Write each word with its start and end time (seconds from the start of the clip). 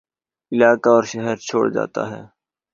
علاقہ 0.51 0.89
اور 0.89 1.03
شہرچھوڑ 1.03 1.65
جاتا 1.73 2.01
ہے 2.11 2.21